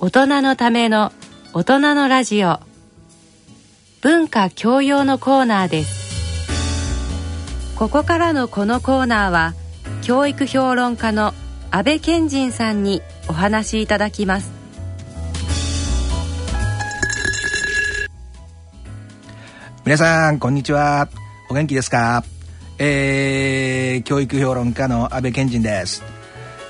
[0.00, 1.12] 大人のための
[1.52, 2.60] 大人のラジオ。
[4.00, 7.74] 文化教養のコーナーです。
[7.74, 9.54] ここからのこのコーナーは
[10.02, 11.34] 教育評論家の
[11.72, 14.52] 安倍賢人さんにお話しいただきます。
[19.84, 21.08] 皆さんこんにちは。
[21.50, 22.22] お元気ですか？
[22.78, 26.04] えー、教育評論家の安倍賢人です。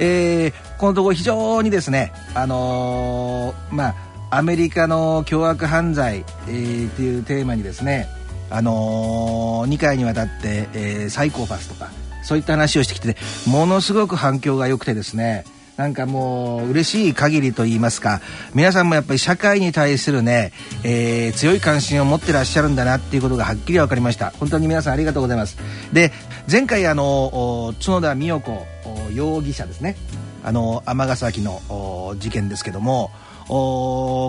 [0.01, 3.95] えー、このところ非常にですねあのー、まあ
[4.31, 8.09] アメリカの凶悪犯罪、えー、っていうテーマにですね
[8.51, 11.91] あのー、2回にわたって、えー、サイコパスとか
[12.23, 15.45] そういった話をしてきてものすごく反響が良くてですね
[15.79, 18.21] なんかもう嬉しい限りと言いますか
[18.53, 20.53] 皆さんもやっぱり社会に対するね、
[20.83, 24.33] えー、強い関心を持ってらっしゃるんだなっていうことがはっきり分かりました。
[24.41, 25.57] 本当に皆さんありがとうございます。
[25.93, 26.13] で
[26.51, 28.67] 前回あの角田美代子
[29.13, 29.97] 容疑者ですね。
[30.43, 33.11] あの尼崎の事件ですけども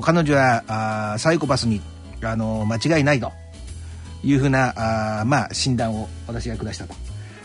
[0.04, 1.82] 彼女はサイコパスに
[2.22, 3.32] あの間違いないと。
[4.22, 6.94] いうふうなあまあ診断を私が下したと。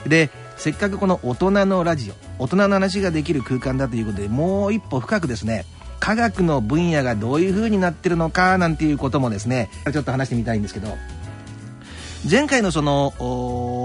[0.08, 5.64] でせっかくこの大人のラジオ大人の話ができる空間だということでもう一歩深くですね
[6.00, 10.96] 科学の分野がどういうふうになってるのかなんていうこともですねちょっと話してみたいんですけど
[12.30, 13.12] 前回のその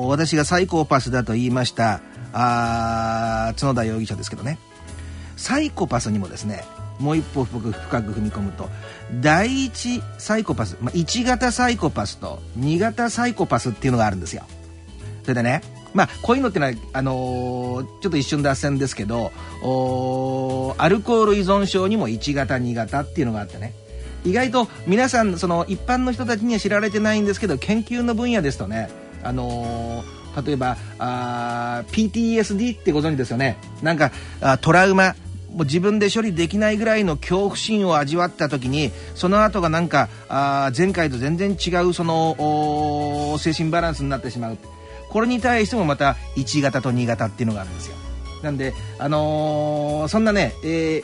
[0.10, 2.02] 私がサイコパスだと言いました
[2.34, 4.60] あ角田容疑者ですけどね。
[5.36, 6.66] サイコパスにもですね
[7.00, 8.70] もう一歩深く踏み込むと
[9.22, 14.44] 第一サイコパス、まあ、1型サイコパスと2型サイコパスっていうのがあるんですよ。
[15.24, 15.62] それでね
[15.94, 19.32] まあこういうのってのはあのー、ちょっと一瞬脱線ですけど
[20.78, 23.74] アルコール依存症にも1型2型っていうのがあってね。
[24.26, 28.90] 意外と皆さんその一般の人たちには知られてないんですけど研究の分野ですとね
[29.24, 33.58] あのー例えばあ PTSD ってご存知ですよね。
[33.82, 35.16] なんかあトラウマ
[35.52, 44.58] もう自分で処理できないぐらいの恐怖心を味わった時にその後がなんかあ前回と全然違うその精神バランスになってしまう
[45.10, 47.96] これに対してもまた1型と2型っていうのがあるんですよ。
[48.44, 51.04] なんであのー、そんなね、え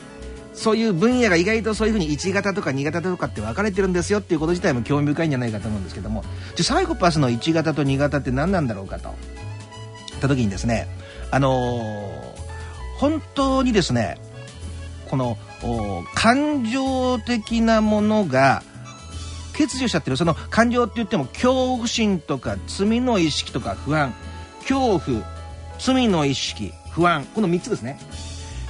[0.56, 6.24] そういう分野が意外とそういうふうに1型とか2型とかって分かれてるんですよっていうこと自体も興味深いんじゃないかと思うんですけども。
[6.56, 9.14] じゃサイコパスの1型と2型って何なんだろうかと。
[10.08, 10.88] 言った時にですね
[11.30, 14.18] あのー、本当にですね
[15.10, 15.36] この
[16.14, 18.62] 感情的なものが
[19.52, 20.16] 欠如しちゃってる。
[20.16, 24.14] その感情って言っても恐怖心とか罪の意識とか不安。
[24.60, 25.22] 恐怖
[25.78, 27.26] 罪の意識不安。
[27.34, 28.00] この3つですね。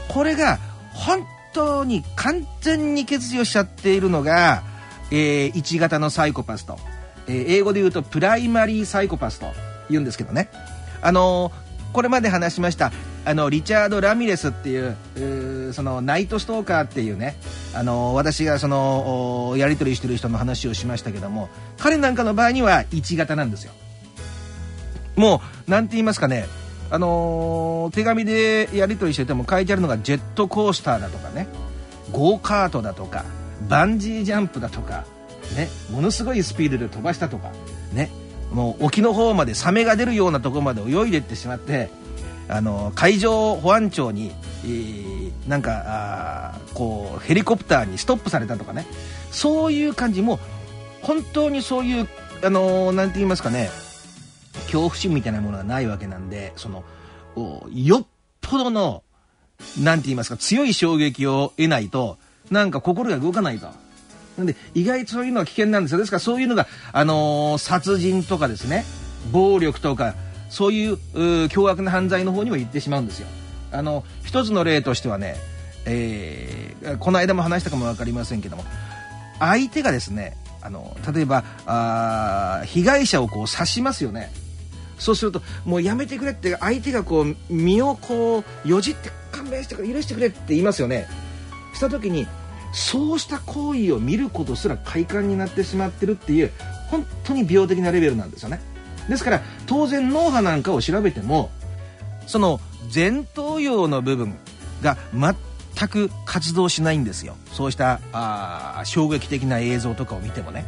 [0.08, 0.58] これが
[0.92, 1.24] 本
[1.56, 4.62] 当に完全に欠如しちゃっているのが、
[5.10, 6.78] えー、1型のサイコパスと、
[7.26, 9.46] えー、英語で言うとプライマリーサイコパスと
[9.88, 10.50] 言うんですけどね。
[11.00, 12.92] あのー、これまで話しました
[13.24, 17.36] あのリチャード・ラミレスっていうそのナイトストーカーっていうね
[17.74, 23.72] あの私がそのやり取りしてる人の話をしましたけども彼なんかの場合には1型なんですよ。
[25.16, 26.46] もう何て言いますかね
[26.90, 31.48] あのー、手紙でやり取りしてても書いてあるのがジェットコースターだとかね。
[32.12, 33.24] ゴーカートだとか
[33.68, 35.04] バンジージャンプだとか
[35.56, 35.68] ね。
[35.90, 37.50] ものすごいスピードで飛ばしたとか
[37.92, 38.10] ね。
[38.52, 41.90] もう沖の方までサメが出るようなとこまで泳いでってしまって
[42.48, 44.30] あの海上保安庁に、
[44.64, 48.86] えー、なんかこうヘリコプターにストップされたとかね。
[49.32, 50.22] そういう感じ。
[50.22, 50.38] も
[51.02, 52.08] 本当にそういう
[52.42, 53.70] あのなんて言いますかね。
[54.66, 56.84] 恐怖心みたいなものがないわけなんでその
[57.72, 58.06] よっ
[58.40, 59.02] ぽどの
[59.80, 62.18] なんて言いますか強い衝撃を得ないと
[62.50, 63.68] なんか心が動かないと。
[64.36, 68.84] なんで意外とそういうのは危険なんですよですからそういうのが、あのー、殺人とかですね
[69.32, 70.14] 暴力とか
[70.50, 73.26] そういう凶悪な犯罪の方にも行ってしまうんですよ。
[73.72, 75.36] あの一つの例としてはね、
[75.86, 78.64] えー、この間も話したかも分かりませんけども
[79.38, 84.30] 相手がですねあの例えばあ被害者をこう刺しますよね
[84.98, 91.08] そうするともうやめてくれって相手がこう身をこうよじって勘弁してくれ許してくれって言いますよね。
[91.74, 92.26] した時に
[92.72, 96.52] そうした行為を見ることすら快感になってしまってるっていう
[96.90, 98.60] 本当に病的なレベルなんですよね。
[99.08, 101.50] ですから当然脳波なんかを調べても
[102.26, 102.60] その
[102.92, 104.34] 前頭葉の部分
[104.82, 107.36] が全く活動しないんですよ。
[107.52, 110.64] そうしたあ衝撃的な映像とかを見てもね。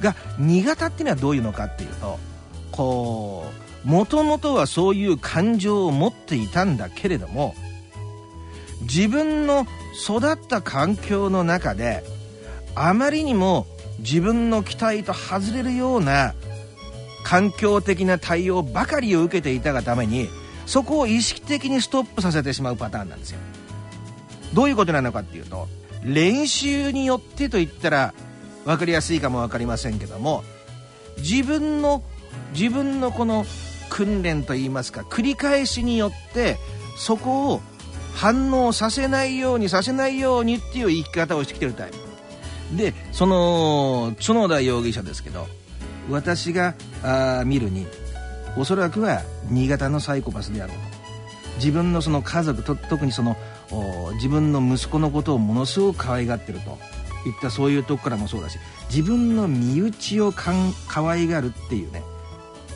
[0.00, 2.18] が2型っていうのはどういうのかっていうと
[2.78, 3.68] こう。
[3.88, 7.54] もともとはそういう感情を持っていたんだけれども
[8.82, 12.04] 自分の育った環境の中で
[12.74, 13.66] あまりにも
[14.00, 16.34] 自分の期待と外れるような
[17.24, 20.28] 環境的な対応ばかりを受けていたがために
[20.66, 23.38] そこを意識的にストップさせてしまうパターンなんですよ。
[24.54, 25.68] どういうことなのかっていうと
[26.04, 28.14] 練習によってと言ったら
[28.64, 30.44] 分かりやすいかも分かりませんけども
[31.18, 32.02] 自分の
[32.52, 33.44] 自分のこの
[33.90, 36.56] 訓練といいますか繰り返しによって
[36.96, 37.60] そこを
[38.14, 42.76] 反応させないようにさせないようにっていう生き方をしてきてるタイプ。
[42.76, 45.46] でその角田容疑者ですけど
[46.10, 47.86] 私があ見るに
[48.58, 50.98] おそらくは新潟のサイコパスであろうと。
[51.56, 53.36] 自分のその家族と特にその
[54.14, 56.78] 自分の息子のことをものすごく可愛がってると。
[57.26, 58.58] いったそういうとこからもそうだし
[58.88, 62.02] 自分の身内をかん可愛がるっていうね。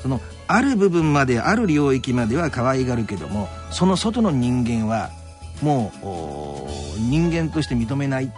[0.03, 5.11] そのある部分まである領域までは可愛がるけどもその外の人間は
[5.63, 8.33] もう人間として認めない。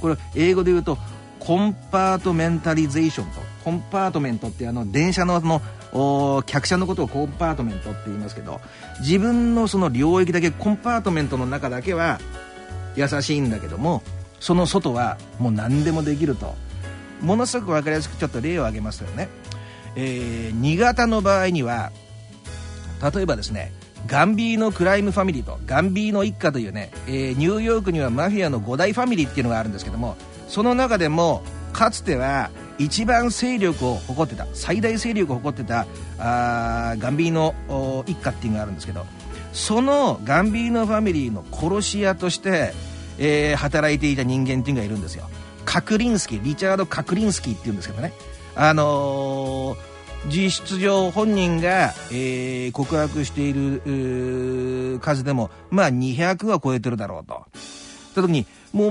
[0.00, 0.98] これ英語で言うと
[1.38, 8.60] compartmentalization とコンパートメントってあの電車のの客車のことをコンパートメントって言いますけど
[9.00, 12.18] 自分のその領域だけコンパートメントの中だけは
[12.96, 14.02] 優しいんだけども
[14.40, 16.54] その外はもう何でもできると。
[17.20, 19.28] ものすごく分かりやすくちょっと例を挙げますよね、
[19.96, 21.92] えー、新潟の場合には
[23.14, 23.72] 例えばですね
[24.06, 30.16] Gambino crime family とガンビーノ一家というね、えー、ニューヨークにはマフィアの5大ファミリーっていうのがあるんですけども
[30.48, 31.42] その中でも
[31.72, 35.86] かつては一番勢力を誇ってた最大勢力を誇ってた
[36.18, 37.54] あガンビーノ
[38.06, 39.06] 一家っていうのがあるんですけど
[39.52, 42.72] そのガンビーノファミリーの殺し屋として、
[43.18, 45.30] えー、働いていた人間っていうのがいるんですよ。
[45.64, 48.12] カクリンスキーリチャード・カクリンスキーっていうんですけどね。
[48.56, 49.94] あのー
[50.26, 57.44] 実質上本人が、えー、告白している数でもまあ200は超えてるだろうと。
[58.14, 58.90] た時にもう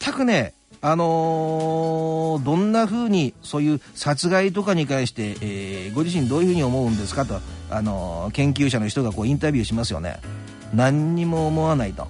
[0.00, 7.40] 全くねあのー、どんな風にそういう殺害とかに関して、えー、ご自身どういうふうに思うんですかと、
[7.70, 10.20] あのー、研究者の人がこうインタビューしますよね
[10.74, 12.06] 何にも思わないと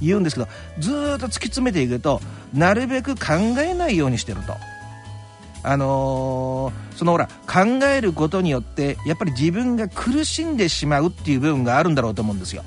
[0.00, 0.48] 言うんですけど
[0.78, 2.20] ずっと突き詰めていくと
[2.54, 4.54] なるべく考えないようにしてると。
[5.62, 12.64] あのー、そのほら考えることによってやっぱり自分が苦しんでしまうっていう部分があるんだろうと思うんですよ。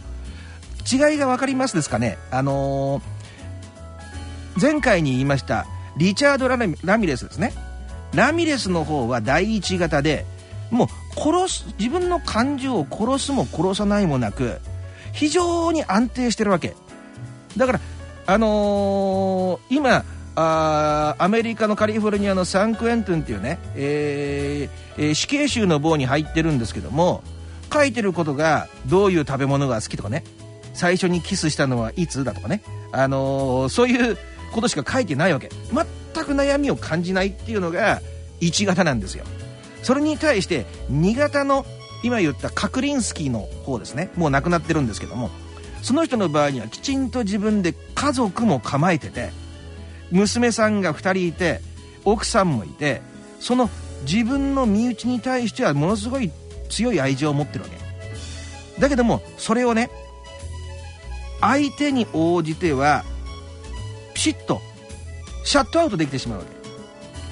[0.91, 2.17] 違いが分かりますですかね？
[2.31, 3.01] あのー
[4.61, 5.65] 前回に言いました
[5.97, 7.53] リチャードラ・ラミレスですね。
[8.13, 10.27] ラミレスの方は第一型で
[10.69, 10.87] もう
[11.19, 14.59] 殺す自分の感情を殺すも殺さないもなく
[15.11, 16.75] 非常に安定してるわけ。
[17.57, 17.79] だから
[18.27, 20.05] あのー、今
[20.35, 27.24] あアメリカのカリフォルニアのサンクエントゥンっていうね、えーえー、死刑囚の棒に入ってるんですけども
[27.71, 30.24] 書いてることがどういう食べ物が好きとかね
[30.74, 34.18] 最初にキスしたのはいつだとかね、あのー、そういう
[34.53, 35.50] ことしか書いてないわけ。
[36.13, 38.01] 全く悩みを感じないっていうのが
[38.41, 39.25] 1型なんですよ。
[39.83, 41.65] それに対して2型の
[42.03, 45.29] 今言ったカクリンスキーの方ですねもう亡くなってるんですけども
[45.81, 49.31] その人の場合にはきちんと自分で家族も構えてて
[50.11, 51.61] 娘さんが2人いて
[52.05, 53.01] 奥さんもいて
[53.39, 53.69] その
[54.05, 56.31] 自分の身内に対してはものすごい
[56.69, 57.77] 強い愛情を持ってるわけ。
[58.79, 59.89] だけどもそれをね
[61.39, 63.03] 相手に応じては
[64.13, 64.61] ピシッと
[65.44, 66.51] シャットアウトできてしまうわけ。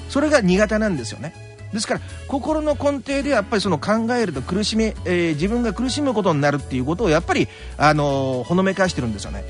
[0.08, 1.34] それが苦手なんですよね。
[1.72, 7.48] ですから心の根底でやっぱりその考えると苦しみ、えー、自分が苦しむことになるっていうことをやっぱり、
[7.78, 9.44] あのー、ほのめかしてるんですよね。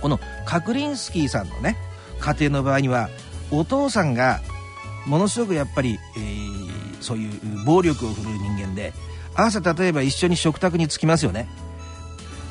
[0.00, 1.76] このククリンスキーさんのね
[2.20, 3.08] 家庭の場合には
[3.50, 4.40] お父さんが
[5.06, 8.92] ものすごくやっぱり、えー、そういう暴力を振るう人間で
[9.34, 11.48] 朝例えば一緒に食卓に着きますよね。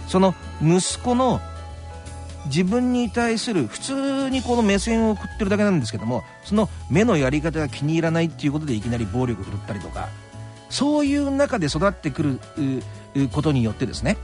[0.08, 1.40] その息子の
[2.46, 10.08] 自分に対する普通にこの目線を送ってるだけなんですけどもその目のやり方が気に入らないっていうことでいきなり暴力振るったりとか
[10.70, 12.40] そういう中で育ってくる
[13.32, 14.18] ことによってですね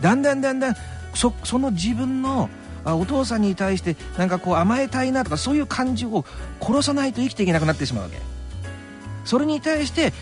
[0.00, 0.76] だんだんだんだん
[1.14, 2.48] そその自分の
[2.96, 6.24] お父さんに対してなんかこう甘えたいなとかそういう感情を
[6.60, 8.18] 殺さないと生きていけなくなってしまうわけ。
[9.24, 10.12] それに対して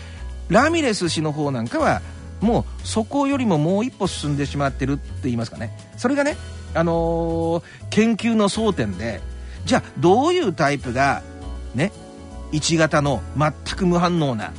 [0.49, 2.01] ラミレス氏の方なんかは
[2.41, 5.77] もうそこよりももう一歩進んでしまってるって言いますかね。
[5.97, 6.37] それがね
[6.73, 9.21] あのー、研究の争点で
[9.65, 11.23] じゃあどういうタイプが
[11.73, 11.91] ね
[12.51, 14.51] 1型の全く無反応な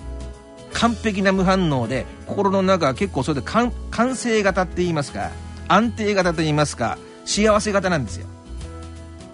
[0.73, 3.73] 完璧な無反応で心の中は結構それで完
[4.17, 5.31] 成型って言いますか
[5.67, 6.99] 安定型と言いますか
[7.29, 8.27] 幸せ型なんですよ。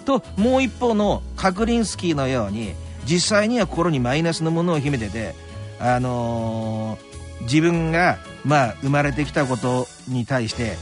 [0.04, 2.74] ともう一方のカクリンスキーのように
[3.06, 5.34] 実際には心にマイナスのものを秘めてて、
[5.78, 10.76] あのー、自分が、まあ、生まれてきたことに対して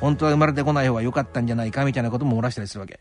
[0.00, 2.98] 本当は生まれてこない方が良かったんじゃないかみたいなことも漏らしたりするわけ。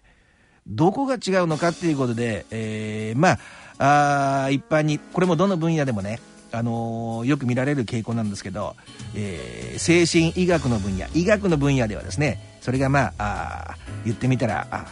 [0.67, 3.37] どこが違うのかっていうことで、えー、ま
[3.77, 6.19] あ、あ一般に、これもどの分野でもね、
[6.53, 8.75] あのー、よく見られる傾向なんですけど、
[9.15, 14.85] えー、精神医学の分野、医学の分野ではですね、それがまあ、言ってみたら、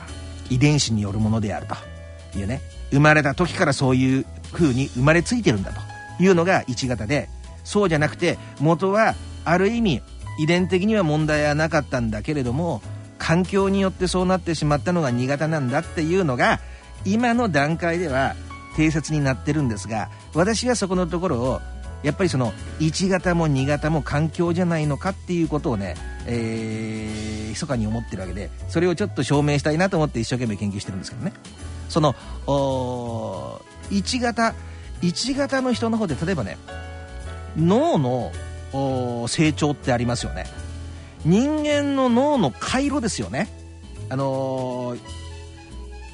[0.51, 5.79] 遺伝子によるものであるというね生まれた時からそういう風に生まれついてるんだと
[6.21, 7.29] いうのが1型で
[7.63, 9.15] そうじゃなくて元は
[9.45, 10.01] ある意味
[10.39, 12.81] 遺伝的には問題はなかったんだけれども
[13.17, 16.59] 環境によってそうなってしまったのが2型なんだっていうのが
[17.05, 18.35] 今の段階では
[18.75, 21.61] 定説になってるんですが私はそこのところを
[22.03, 25.95] やっぱりその1型も2型も環境じゃないのかっていうことをね、
[26.25, 31.33] えー、密かに思ってるわけでそれをちょっと証明したいなと思って一生懸命研究してるんですけどね。
[31.89, 32.15] その
[33.89, 34.55] 1型
[35.01, 36.57] 1型の人の方で例えばね
[37.57, 38.31] 脳の
[39.27, 40.45] 成長ってありますよね。
[41.25, 43.47] 人間の脳の回路ですよね。
[44.09, 44.99] あのー、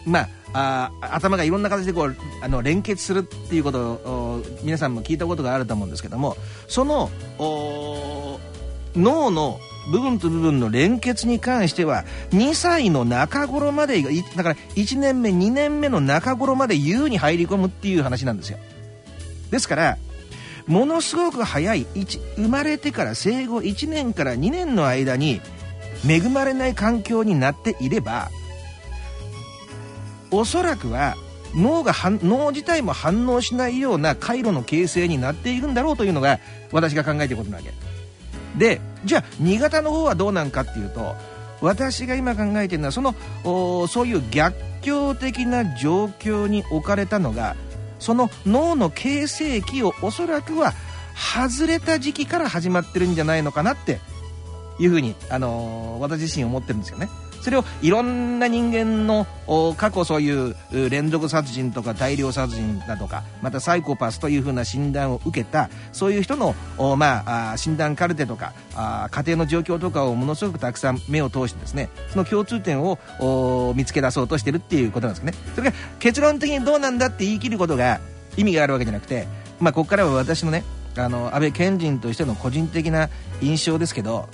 [0.05, 0.29] まあ
[0.59, 6.35] あ頭がいろんな形でこうあの連結するっていうことを皆さんも聞いたことがあると思うんですけども
[6.67, 7.11] その
[8.95, 9.59] 脳の
[9.91, 18.57] 部分と部分の連結に関しては2歳の中頃までだから1年目2年目の中頃まで優に入り込むっていう話なんですよ。
[19.51, 19.97] ですから
[20.65, 21.85] ものすごく早い
[22.35, 25.39] 生まれてから生後1年から2年の間に
[26.05, 28.29] 恵まれない環境になっていれば
[30.31, 31.15] おそらくは
[31.55, 36.39] 脳が脳自体も反応しないような回路の形成になっているんだろうというのが
[36.71, 37.71] 私が考えてることなわけ
[38.57, 41.15] でじゃあ2型の方はどうなんかっていうと
[41.61, 43.15] 私が今考えてるのはその
[43.87, 47.55] そういう逆境的な状況に置かれたのが
[47.99, 50.73] その脳の形成期をおそらくは
[51.15, 53.99] 外れた時期から始まってるんじゃないのかなって
[54.79, 57.09] いうふうに、あのー、私自身思ってるんですよね。
[57.41, 59.25] それをいろんな人間の
[59.77, 60.55] 過去そういう
[60.89, 66.55] 連続殺人とか大量殺人だとかまたサイコパスというふうな診断を受けたそういう人の、
[66.97, 68.53] まあ、診断カルテとか
[69.11, 75.33] 家庭の状況とかをものすごくたくさん目を通してですねその共通点を見つけ出そうとしてるっていうことなんですね。
[75.55, 77.99] それが結論的にどうなんだって言い切ることが
[78.35, 79.27] 意味があるわけじゃなくて、
[79.59, 80.63] まあ、ここからは私のね
[80.97, 83.09] あの安倍賢人としての個人的な
[83.41, 84.27] 印象ですけど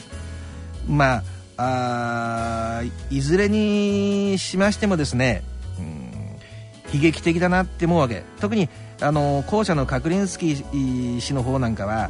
[0.88, 1.24] まあ
[1.58, 5.44] あいずれにしましてもですね、
[5.80, 8.24] うん、悲劇的だなって思うわけ。
[8.40, 8.70] 特に
[9.02, 12.10] あの後者のカクリンスキー氏の方なんかは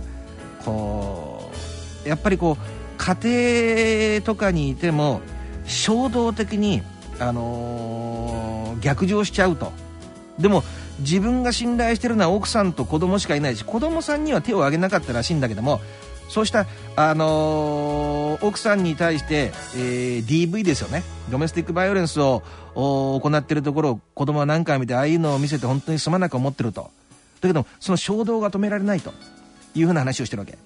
[0.63, 1.51] こ
[2.05, 2.63] うやっぱりこう
[2.97, 5.21] 家庭とかにいても
[5.65, 6.81] 衝動的に、
[7.19, 9.71] あのー、逆上しちゃうと。
[10.39, 10.63] でも
[11.00, 15.81] 自分が信頼してるのは奥さんと子供しかいないし子供さんには手を挙げなかったらしいんだけども
[16.29, 21.03] そうした、あのー、奥さんに対して、えー、DV ですよね。
[21.29, 22.43] ドメスティックバイオレンスを
[22.75, 26.91] 行っているところを子供は何回見てああいうのを見せて本当にすまなく思ってると。
[27.41, 29.13] だけどその衝動が止められないと。
[29.75, 30.57] いうふうな話をしてるわけ。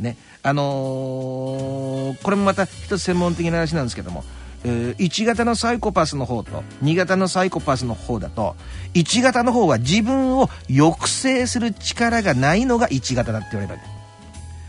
[0.00, 0.16] ね。
[0.42, 4.24] あのー、これもまた一つ専門的な話なんですけども。
[4.64, 8.56] えー、1型のサイコパスの方と2型のサイコパスの方だと
[8.94, 13.98] 1型の方は自分を抑制する力がないのが1型だって言われるわけ。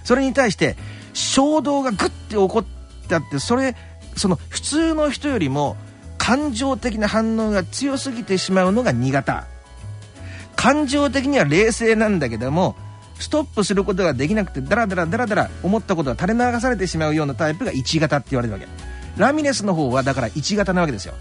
[0.04, 0.76] それに対して
[1.14, 3.76] 衝動がグッて起こったってそれ
[4.16, 5.78] その普通の人よりも
[6.18, 9.48] 感情的な反応が強すぎてしまうのが2型
[10.56, 12.76] 感情的には冷静なんだけども
[13.20, 18.68] ストップすることができなくてダラダラダラダラ思ったことが垂れ流されてしまうようなタイプが1型って言われるわけ。
[19.18, 21.14] ラミレスの方はだから1型なわけですよ。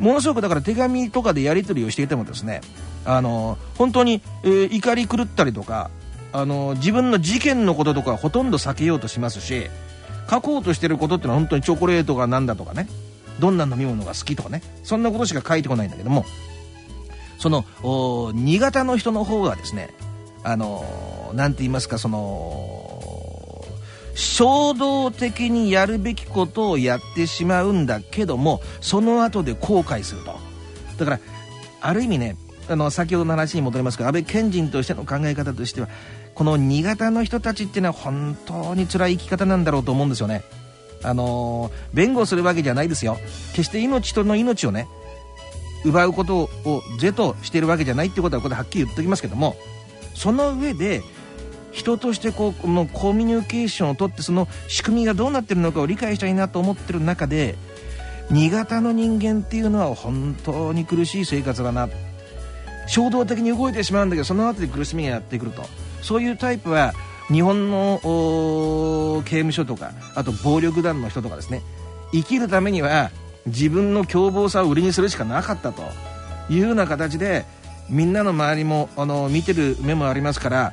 [0.00, 2.60] ものすごくだから手紙とかでやり取りをしていてもですね
[3.04, 5.90] あの本当に、えー、怒り狂ったりとか
[6.34, 9.68] あの自分の事件のこととかほとんど避けようとしますし
[10.28, 12.88] 書こうとしてることってのは本当にチョコレートが何だとかね
[13.38, 16.24] どんな飲み物が好きとかねそんなことしか書いてこないんだけども
[17.38, 17.64] その
[18.34, 19.94] 新潟の人の方がですね
[20.42, 23.64] あの何て言いますかその
[24.16, 30.36] 衝動的にやるべきことをやってしまうんだけどもその後で後悔すると。
[30.98, 31.20] だから
[31.80, 32.36] ある意味ね
[32.68, 35.88] あの先ほどの話に戻りますが安倍賢人としての考え方としては
[36.34, 40.42] この新潟の人たちっていうのは本当に辛い生き方なんだろうと思うんですよね。
[41.02, 43.18] あのー、弁護するわけじゃないですよ。
[43.50, 44.88] 決して命との命をね、
[45.84, 49.54] 奪うことを是としているわけじゃないってことはここではっきり言っておきますけども、
[50.14, 51.02] その上で、
[51.74, 57.56] 人としてこうこのコミュニケーションをとってその仕組みがどうなってるのかを理解したいなと思ってる中で
[58.30, 61.88] 新潟の人間っていうのは本当に苦しい生活だな
[62.86, 65.64] 衝動的に動いてしまうんだけどその後で苦しみがやってくると
[66.04, 66.92] そういうタイプは
[67.28, 71.62] 日本の刑務所とかあと暴力団の人とかですね。
[72.12, 73.10] 生きるためには
[73.46, 75.82] 自分の凶暴さを売りにするしかなかったと。
[76.48, 77.44] いうような形で
[77.88, 80.72] みんなの周りもあの見てる目もありますから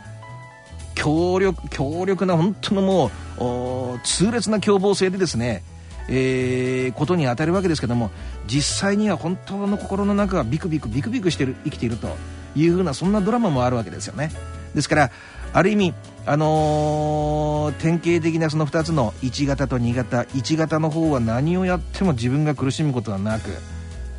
[0.96, 5.64] 強力強力な本当のもう痛烈な凶暴性でですね、
[6.10, 8.12] えー、ことに当たるわけですけども
[8.46, 12.16] 実際には本当の心の中がビクビクビクビクしてる生きていると
[12.56, 14.32] いうふうなそんなドラマもあるわけですよね。
[14.74, 15.12] ですから
[15.54, 15.94] ある意味
[16.25, 23.50] あのー、典型的なその2つの1型と2型1型の方は何をやっても自分が苦しむことはなく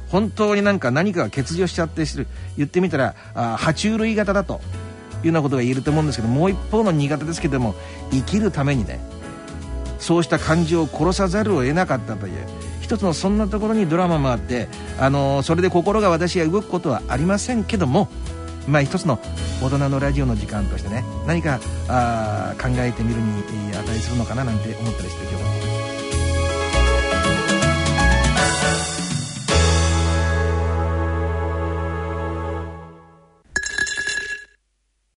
[0.09, 2.04] 本当になんか何かが欠如しちゃって
[2.56, 4.61] 言ってみたらあ爬虫類型だと
[5.23, 7.75] いうようなことが言えると思うんですけどもう一方の2型ですけども
[8.11, 9.00] 生きるためにね
[9.99, 12.47] そうした感情を殺さざるを得なかったという
[12.80, 14.68] 一つのそんなところにドラマもあって、
[14.99, 18.09] あのー、それで心が私が動くことはありませんけども
[18.69, 19.19] まあ一つの
[19.62, 23.42] 大人のラジオの時間としてね何かあ考えてみるに
[23.76, 25.81] 値するのかななんて思ったりして今日は。